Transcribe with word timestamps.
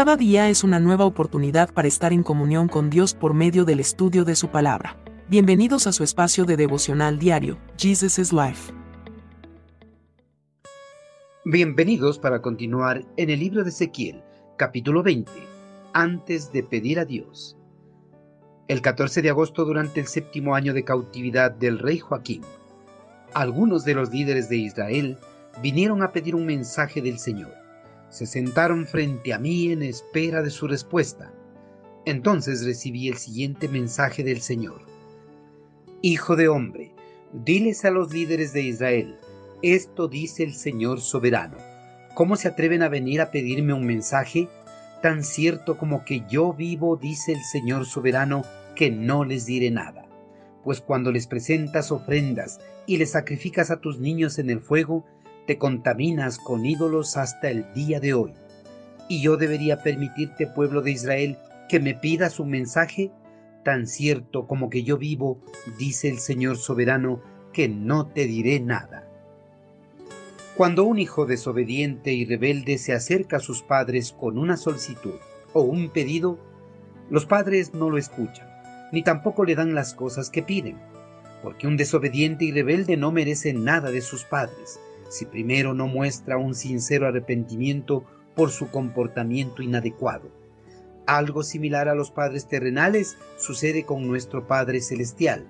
Cada 0.00 0.16
día 0.16 0.48
es 0.48 0.64
una 0.64 0.80
nueva 0.80 1.04
oportunidad 1.04 1.74
para 1.74 1.86
estar 1.86 2.14
en 2.14 2.22
comunión 2.22 2.68
con 2.68 2.88
Dios 2.88 3.12
por 3.12 3.34
medio 3.34 3.66
del 3.66 3.80
estudio 3.80 4.24
de 4.24 4.34
su 4.34 4.48
palabra. 4.48 4.96
Bienvenidos 5.28 5.86
a 5.86 5.92
su 5.92 6.04
espacio 6.04 6.46
de 6.46 6.56
devocional 6.56 7.18
diario, 7.18 7.58
Jesus 7.76 8.18
is 8.18 8.32
Life. 8.32 8.72
Bienvenidos 11.44 12.18
para 12.18 12.40
continuar 12.40 13.04
en 13.18 13.28
el 13.28 13.40
libro 13.40 13.62
de 13.62 13.68
Ezequiel, 13.68 14.22
capítulo 14.56 15.02
20, 15.02 15.30
antes 15.92 16.50
de 16.50 16.62
pedir 16.62 16.98
a 16.98 17.04
Dios. 17.04 17.58
El 18.68 18.80
14 18.80 19.20
de 19.20 19.28
agosto, 19.28 19.66
durante 19.66 20.00
el 20.00 20.06
séptimo 20.06 20.54
año 20.54 20.72
de 20.72 20.82
cautividad 20.82 21.50
del 21.50 21.78
rey 21.78 21.98
Joaquín, 21.98 22.40
algunos 23.34 23.84
de 23.84 23.92
los 23.92 24.10
líderes 24.10 24.48
de 24.48 24.56
Israel 24.56 25.18
vinieron 25.60 26.02
a 26.02 26.10
pedir 26.10 26.34
un 26.34 26.46
mensaje 26.46 27.02
del 27.02 27.18
Señor 27.18 27.60
se 28.10 28.26
sentaron 28.26 28.86
frente 28.86 29.32
a 29.32 29.38
mí 29.38 29.72
en 29.72 29.82
espera 29.82 30.42
de 30.42 30.50
su 30.50 30.66
respuesta. 30.66 31.32
Entonces 32.04 32.64
recibí 32.64 33.08
el 33.08 33.16
siguiente 33.16 33.68
mensaje 33.68 34.24
del 34.24 34.40
Señor. 34.40 34.82
Hijo 36.02 36.34
de 36.36 36.48
hombre, 36.48 36.92
diles 37.32 37.84
a 37.84 37.90
los 37.90 38.12
líderes 38.12 38.52
de 38.52 38.62
Israel, 38.62 39.16
esto 39.62 40.08
dice 40.08 40.42
el 40.42 40.54
Señor 40.54 41.00
soberano. 41.00 41.56
¿Cómo 42.14 42.36
se 42.36 42.48
atreven 42.48 42.82
a 42.82 42.88
venir 42.88 43.20
a 43.20 43.30
pedirme 43.30 43.72
un 43.72 43.86
mensaje? 43.86 44.48
Tan 45.02 45.22
cierto 45.22 45.78
como 45.78 46.04
que 46.04 46.24
yo 46.28 46.52
vivo, 46.52 46.96
dice 46.96 47.32
el 47.32 47.42
Señor 47.42 47.86
soberano, 47.86 48.42
que 48.74 48.90
no 48.90 49.24
les 49.24 49.46
diré 49.46 49.70
nada. 49.70 50.06
Pues 50.64 50.80
cuando 50.80 51.12
les 51.12 51.26
presentas 51.26 51.92
ofrendas 51.92 52.60
y 52.86 52.96
les 52.96 53.12
sacrificas 53.12 53.70
a 53.70 53.80
tus 53.80 54.00
niños 54.00 54.38
en 54.38 54.50
el 54.50 54.60
fuego, 54.60 55.06
te 55.46 55.58
contaminas 55.58 56.38
con 56.38 56.64
ídolos 56.64 57.16
hasta 57.16 57.50
el 57.50 57.72
día 57.72 58.00
de 58.00 58.14
hoy. 58.14 58.32
¿Y 59.08 59.22
yo 59.22 59.36
debería 59.36 59.82
permitirte, 59.82 60.46
pueblo 60.46 60.82
de 60.82 60.92
Israel, 60.92 61.38
que 61.68 61.80
me 61.80 61.94
pidas 61.94 62.38
un 62.38 62.50
mensaje? 62.50 63.10
Tan 63.64 63.86
cierto 63.86 64.46
como 64.46 64.70
que 64.70 64.82
yo 64.82 64.96
vivo, 64.96 65.40
dice 65.78 66.08
el 66.08 66.18
Señor 66.18 66.56
soberano, 66.56 67.20
que 67.52 67.68
no 67.68 68.06
te 68.06 68.26
diré 68.26 68.60
nada. 68.60 69.06
Cuando 70.56 70.84
un 70.84 70.98
hijo 70.98 71.26
desobediente 71.26 72.12
y 72.12 72.24
rebelde 72.24 72.78
se 72.78 72.92
acerca 72.92 73.38
a 73.38 73.40
sus 73.40 73.62
padres 73.62 74.12
con 74.12 74.38
una 74.38 74.56
solicitud 74.56 75.14
o 75.52 75.62
un 75.62 75.90
pedido, 75.90 76.38
los 77.08 77.26
padres 77.26 77.74
no 77.74 77.90
lo 77.90 77.98
escuchan, 77.98 78.48
ni 78.92 79.02
tampoco 79.02 79.44
le 79.44 79.54
dan 79.54 79.74
las 79.74 79.94
cosas 79.94 80.30
que 80.30 80.42
piden, 80.42 80.76
porque 81.42 81.66
un 81.66 81.76
desobediente 81.76 82.44
y 82.44 82.52
rebelde 82.52 82.96
no 82.96 83.10
merece 83.10 83.52
nada 83.54 83.90
de 83.90 84.00
sus 84.00 84.24
padres, 84.24 84.78
si 85.10 85.26
primero 85.26 85.74
no 85.74 85.86
muestra 85.86 86.38
un 86.38 86.54
sincero 86.54 87.06
arrepentimiento 87.06 88.04
por 88.34 88.50
su 88.50 88.70
comportamiento 88.70 89.60
inadecuado. 89.60 90.30
Algo 91.06 91.42
similar 91.42 91.88
a 91.88 91.94
los 91.94 92.10
padres 92.10 92.46
terrenales 92.46 93.18
sucede 93.36 93.84
con 93.84 94.06
nuestro 94.06 94.46
Padre 94.46 94.80
Celestial, 94.80 95.44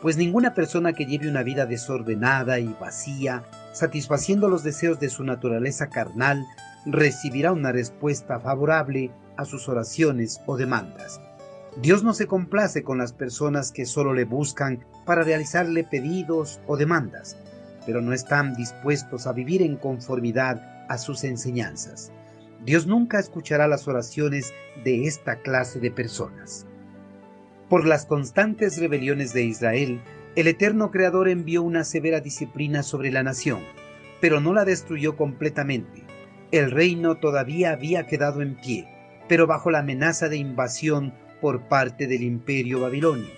pues 0.00 0.16
ninguna 0.16 0.54
persona 0.54 0.94
que 0.94 1.04
lleve 1.04 1.28
una 1.28 1.44
vida 1.44 1.66
desordenada 1.66 2.58
y 2.58 2.74
vacía, 2.80 3.44
satisfaciendo 3.72 4.48
los 4.48 4.64
deseos 4.64 4.98
de 4.98 5.10
su 5.10 5.22
naturaleza 5.22 5.88
carnal, 5.88 6.44
recibirá 6.86 7.52
una 7.52 7.70
respuesta 7.70 8.40
favorable 8.40 9.12
a 9.36 9.44
sus 9.44 9.68
oraciones 9.68 10.40
o 10.46 10.56
demandas. 10.56 11.20
Dios 11.80 12.02
no 12.02 12.14
se 12.14 12.26
complace 12.26 12.82
con 12.82 12.98
las 12.98 13.12
personas 13.12 13.72
que 13.72 13.86
solo 13.86 14.12
le 14.12 14.24
buscan 14.24 14.84
para 15.06 15.22
realizarle 15.22 15.84
pedidos 15.84 16.60
o 16.66 16.76
demandas, 16.76 17.36
pero 17.86 18.00
no 18.00 18.12
están 18.12 18.54
dispuestos 18.54 19.26
a 19.26 19.32
vivir 19.32 19.62
en 19.62 19.76
conformidad 19.76 20.86
a 20.88 20.98
sus 20.98 21.24
enseñanzas. 21.24 22.12
Dios 22.64 22.86
nunca 22.86 23.18
escuchará 23.18 23.66
las 23.66 23.88
oraciones 23.88 24.52
de 24.84 25.06
esta 25.06 25.36
clase 25.36 25.80
de 25.80 25.90
personas. 25.90 26.66
Por 27.68 27.86
las 27.86 28.06
constantes 28.06 28.78
rebeliones 28.78 29.32
de 29.32 29.42
Israel, 29.42 30.00
el 30.36 30.46
eterno 30.46 30.90
Creador 30.90 31.28
envió 31.28 31.62
una 31.62 31.84
severa 31.84 32.20
disciplina 32.20 32.82
sobre 32.82 33.10
la 33.10 33.22
nación, 33.22 33.60
pero 34.20 34.40
no 34.40 34.52
la 34.54 34.64
destruyó 34.64 35.16
completamente. 35.16 36.04
El 36.52 36.70
reino 36.70 37.16
todavía 37.16 37.72
había 37.72 38.06
quedado 38.06 38.42
en 38.42 38.54
pie, 38.54 38.88
pero 39.28 39.46
bajo 39.46 39.70
la 39.70 39.80
amenaza 39.80 40.28
de 40.28 40.36
invasión 40.36 41.12
por 41.40 41.62
parte 41.68 42.06
del 42.06 42.22
imperio 42.22 42.80
babilonio. 42.80 43.30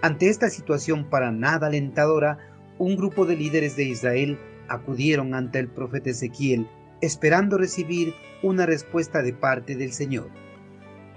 Ante 0.00 0.28
esta 0.28 0.48
situación 0.48 1.10
para 1.10 1.32
nada 1.32 1.66
alentadora, 1.66 2.38
un 2.78 2.96
grupo 2.96 3.24
de 3.26 3.36
líderes 3.36 3.76
de 3.76 3.84
Israel 3.84 4.38
acudieron 4.68 5.34
ante 5.34 5.58
el 5.58 5.68
profeta 5.68 6.10
Ezequiel 6.10 6.66
esperando 7.00 7.58
recibir 7.58 8.14
una 8.42 8.66
respuesta 8.66 9.22
de 9.22 9.32
parte 9.32 9.76
del 9.76 9.92
Señor. 9.92 10.28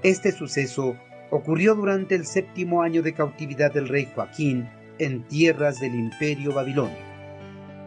Este 0.03 0.31
suceso 0.31 0.95
ocurrió 1.31 1.75
durante 1.75 2.15
el 2.15 2.25
séptimo 2.25 2.81
año 2.81 3.01
de 3.01 3.13
cautividad 3.13 3.73
del 3.73 3.87
rey 3.87 4.07
Joaquín 4.13 4.69
en 4.97 5.23
tierras 5.27 5.79
del 5.79 5.95
imperio 5.95 6.53
babilonio. 6.53 6.97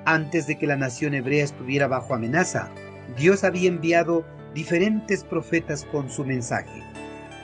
Antes 0.05 0.47
de 0.47 0.59
que 0.59 0.67
la 0.67 0.77
nación 0.77 1.15
hebrea 1.15 1.45
estuviera 1.45 1.87
bajo 1.87 2.15
amenaza, 2.15 2.69
Dios 3.17 3.45
había 3.45 3.69
enviado 3.69 4.25
diferentes 4.55 5.25
profetas 5.25 5.85
con 5.85 6.11
su 6.11 6.25
mensaje, 6.25 6.83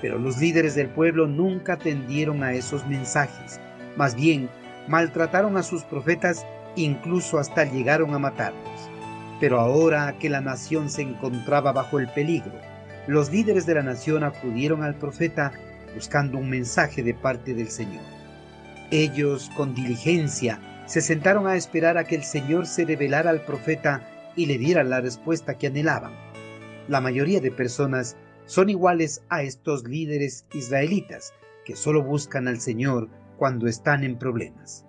pero 0.00 0.18
los 0.18 0.38
líderes 0.38 0.74
del 0.74 0.88
pueblo 0.88 1.26
nunca 1.26 1.74
atendieron 1.74 2.42
a 2.42 2.52
esos 2.52 2.86
mensajes, 2.86 3.60
más 3.96 4.14
bien 4.14 4.48
maltrataron 4.88 5.56
a 5.56 5.62
sus 5.62 5.84
profetas, 5.84 6.44
incluso 6.76 7.38
hasta 7.38 7.64
llegaron 7.64 8.14
a 8.14 8.18
matarlos. 8.18 8.90
Pero 9.40 9.60
ahora 9.60 10.16
que 10.18 10.28
la 10.28 10.40
nación 10.40 10.90
se 10.90 11.02
encontraba 11.02 11.72
bajo 11.72 11.98
el 11.98 12.08
peligro, 12.08 12.52
los 13.06 13.30
líderes 13.30 13.66
de 13.66 13.74
la 13.74 13.82
nación 13.82 14.24
acudieron 14.24 14.82
al 14.82 14.96
profeta 14.96 15.52
buscando 15.94 16.38
un 16.38 16.50
mensaje 16.50 17.02
de 17.02 17.14
parte 17.14 17.54
del 17.54 17.68
Señor. 17.68 18.02
Ellos, 18.90 19.50
con 19.56 19.74
diligencia, 19.74 20.60
se 20.86 21.00
sentaron 21.00 21.46
a 21.46 21.56
esperar 21.56 21.98
a 21.98 22.04
que 22.04 22.14
el 22.14 22.24
Señor 22.24 22.66
se 22.66 22.84
revelara 22.84 23.30
al 23.30 23.44
profeta 23.44 24.02
y 24.36 24.46
le 24.46 24.58
diera 24.58 24.84
la 24.84 25.00
respuesta 25.00 25.58
que 25.58 25.66
anhelaban. 25.66 26.12
La 26.88 27.00
mayoría 27.00 27.40
de 27.40 27.50
personas 27.50 28.16
son 28.46 28.70
iguales 28.70 29.22
a 29.28 29.42
estos 29.42 29.84
líderes 29.84 30.46
israelitas 30.54 31.34
que 31.66 31.76
solo 31.76 32.02
buscan 32.02 32.48
al 32.48 32.60
Señor 32.60 33.08
cuando 33.38 33.68
están 33.68 34.04
en 34.04 34.18
problemas. 34.18 34.84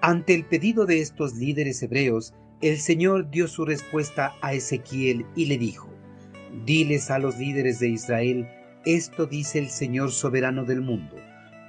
Ante 0.00 0.34
el 0.34 0.44
pedido 0.44 0.86
de 0.86 1.00
estos 1.00 1.36
líderes 1.36 1.82
hebreos, 1.82 2.34
el 2.60 2.78
Señor 2.78 3.30
dio 3.30 3.46
su 3.46 3.64
respuesta 3.64 4.34
a 4.40 4.54
Ezequiel 4.54 5.26
y 5.36 5.46
le 5.46 5.58
dijo, 5.58 5.88
Diles 6.64 7.10
a 7.10 7.18
los 7.18 7.38
líderes 7.38 7.78
de 7.78 7.88
Israel, 7.88 8.48
esto 8.84 9.26
dice 9.26 9.58
el 9.58 9.70
Señor 9.70 10.10
soberano 10.10 10.64
del 10.64 10.80
mundo. 10.80 11.16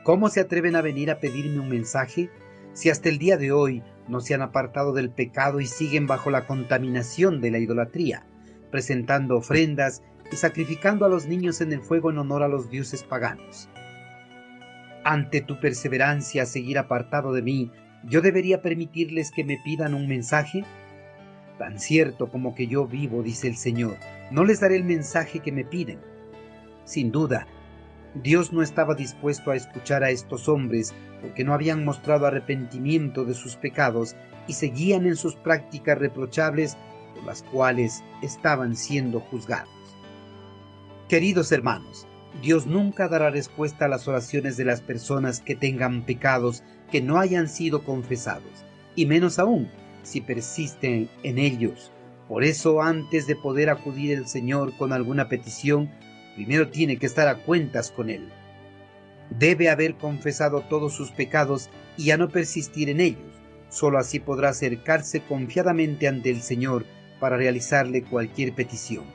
¿Cómo 0.03 0.30
se 0.30 0.40
atreven 0.40 0.75
a 0.75 0.81
venir 0.81 1.12
a 1.12 1.19
pedirme 1.19 1.59
un 1.59 1.69
mensaje 1.69 2.30
si 2.74 2.90
hasta 2.90 3.09
el 3.09 3.18
día 3.18 3.38
de 3.38 3.52
hoy 3.52 3.84
no 4.07 4.22
se 4.22 4.34
han 4.34 4.42
apartado 4.42 4.94
del 4.94 5.09
pecado 5.09 5.59
y 5.59 5.66
siguen 5.66 6.07
bajo 6.07 6.30
la 6.30 6.46
contaminación 6.46 7.42
de 7.42 7.52
la 7.52 7.57
idolatría, 7.57 8.25
presentando 8.69 9.38
ofrendas 9.38 10.03
y 10.31 10.36
sacrificando 10.36 11.06
a 11.06 11.09
los 11.09 11.25
niños 11.25 11.62
en 11.62 11.74
el 11.74 11.81
fuego 11.81 12.12
en 12.12 12.19
honor 12.19 12.44
a 12.44 12.47
los 12.47 12.69
dioses 12.69 13.03
paganos? 13.03 13.69
Ante 15.07 15.41
tu 15.41 15.59
perseverancia 15.59 16.41
a 16.41 16.45
seguir 16.47 16.79
apartado 16.79 17.31
de 17.31 17.43
mí, 17.43 17.71
¿yo 18.05 18.21
debería 18.21 18.63
permitirles 18.63 19.29
que 19.29 19.43
me 19.43 19.59
pidan 19.63 19.93
un 19.93 20.07
mensaje? 20.07 20.66
Tan 21.59 21.79
cierto 21.79 22.31
como 22.31 22.55
que 22.55 22.66
yo 22.66 22.88
vivo, 22.88 23.21
dice 23.21 23.47
el 23.47 23.55
Señor, 23.55 23.97
no 24.31 24.44
les 24.44 24.61
daré 24.61 24.77
el 24.77 24.83
mensaje 24.83 25.41
que 25.41 25.51
me 25.51 25.63
piden. 25.63 25.99
Sin 26.85 27.11
duda, 27.11 27.45
Dios 28.15 28.51
no 28.51 28.63
estaba 28.63 28.95
dispuesto 28.95 29.51
a 29.51 29.55
escuchar 29.55 30.03
a 30.03 30.09
estos 30.09 30.49
hombres 30.49 30.95
porque 31.21 31.44
no 31.44 31.53
habían 31.53 31.85
mostrado 31.85 32.25
arrepentimiento 32.25 33.25
de 33.25 33.35
sus 33.35 33.57
pecados 33.57 34.15
y 34.47 34.53
seguían 34.53 35.05
en 35.05 35.17
sus 35.17 35.35
prácticas 35.35 36.00
reprochables 36.00 36.77
por 37.13 37.25
las 37.25 37.44
cuales 37.44 38.03
estaban 38.24 38.75
siendo 38.75 39.19
juzgados. 39.19 39.69
Queridos 41.09 41.51
hermanos, 41.51 42.07
Dios 42.41 42.67
nunca 42.67 43.07
dará 43.07 43.29
respuesta 43.29 43.85
a 43.85 43.87
las 43.87 44.07
oraciones 44.07 44.57
de 44.57 44.65
las 44.65 44.81
personas 44.81 45.39
que 45.39 45.55
tengan 45.55 46.05
pecados 46.05 46.63
que 46.91 47.01
no 47.01 47.17
hayan 47.17 47.47
sido 47.47 47.83
confesados, 47.83 48.65
y 48.95 49.05
menos 49.05 49.39
aún 49.39 49.69
si 50.03 50.21
persisten 50.21 51.09
en 51.23 51.39
ellos. 51.39 51.91
Por 52.27 52.43
eso, 52.43 52.81
antes 52.81 53.27
de 53.27 53.35
poder 53.35 53.69
acudir 53.69 54.17
el 54.17 54.27
Señor 54.27 54.75
con 54.77 54.93
alguna 54.93 55.29
petición, 55.29 55.91
primero 56.35 56.69
tiene 56.69 56.97
que 56.97 57.05
estar 57.05 57.27
a 57.27 57.37
cuentas 57.43 57.91
con 57.91 58.09
Él. 58.09 58.27
Debe 59.29 59.69
haber 59.69 59.95
confesado 59.95 60.61
todos 60.61 60.93
sus 60.93 61.11
pecados 61.11 61.69
y 61.97 62.05
ya 62.05 62.17
no 62.17 62.29
persistir 62.29 62.89
en 62.89 62.99
ellos. 62.99 63.41
Solo 63.69 63.97
así 63.97 64.19
podrá 64.19 64.49
acercarse 64.49 65.21
confiadamente 65.21 66.07
ante 66.07 66.29
el 66.29 66.41
Señor 66.41 66.85
para 67.19 67.37
realizarle 67.37 68.03
cualquier 68.03 68.53
petición, 68.53 69.05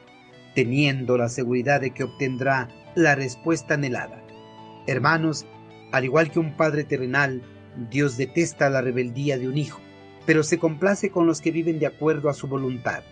teniendo 0.55 1.17
la 1.17 1.29
seguridad 1.29 1.81
de 1.81 1.93
que 1.93 2.05
obtendrá 2.05 2.69
la 2.95 3.15
respuesta 3.15 3.75
anhelada. 3.75 4.23
Hermanos, 4.87 5.47
al 5.93 6.05
igual 6.05 6.31
que 6.31 6.39
un 6.39 6.57
padre 6.57 6.85
terrenal, 6.85 7.43
Dios 7.91 8.17
detesta 8.17 8.71
la 8.71 8.81
rebeldía 8.81 9.39
de 9.39 9.49
un 9.49 9.57
hijo, 9.59 9.81
pero 10.27 10.43
se 10.43 10.59
complace 10.59 11.11
con 11.11 11.27
los 11.27 11.41
que 11.41 11.51
viven 11.51 11.79
de 11.79 11.87
acuerdo 11.87 12.29
a 12.29 12.35
su 12.35 12.47
voluntad. 12.49 13.03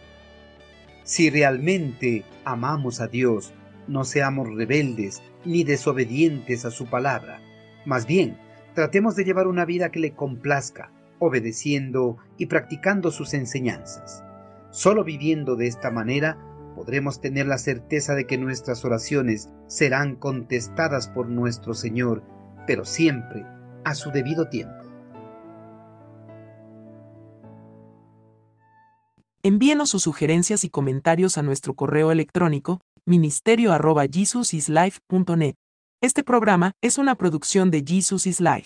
Si 1.04 1.30
realmente 1.30 2.24
amamos 2.44 3.00
a 3.00 3.08
Dios, 3.08 3.52
no 3.86 4.04
seamos 4.04 4.54
rebeldes 4.54 5.22
ni 5.44 5.64
desobedientes 5.64 6.64
a 6.64 6.70
su 6.70 6.86
palabra. 6.86 7.40
Más 7.86 8.06
bien, 8.06 8.36
tratemos 8.74 9.16
de 9.16 9.24
llevar 9.24 9.46
una 9.46 9.64
vida 9.64 9.90
que 9.90 10.00
le 10.00 10.12
complazca, 10.12 10.92
obedeciendo 11.18 12.18
y 12.36 12.46
practicando 12.46 13.10
sus 13.10 13.32
enseñanzas. 13.34 14.22
Solo 14.70 15.04
viviendo 15.04 15.56
de 15.56 15.66
esta 15.66 15.90
manera 15.90 16.36
podremos 16.78 17.20
tener 17.20 17.48
la 17.48 17.58
certeza 17.58 18.14
de 18.14 18.28
que 18.28 18.38
nuestras 18.38 18.84
oraciones 18.84 19.48
serán 19.66 20.14
contestadas 20.14 21.08
por 21.08 21.28
nuestro 21.28 21.74
Señor, 21.74 22.22
pero 22.68 22.84
siempre 22.84 23.44
a 23.84 23.96
su 23.96 24.12
debido 24.12 24.48
tiempo. 24.48 24.84
Envíenos 29.42 29.90
sus 29.90 30.04
sugerencias 30.04 30.62
y 30.62 30.70
comentarios 30.70 31.36
a 31.36 31.42
nuestro 31.42 31.74
correo 31.74 32.12
electrónico 32.12 32.78
ministerio 33.06 33.72
arroba 33.72 34.04
Este 36.00 36.22
programa 36.22 36.72
es 36.80 36.96
una 36.96 37.16
producción 37.16 37.72
de 37.72 37.82
Jesus 37.84 38.24
is 38.28 38.38
Life. 38.38 38.56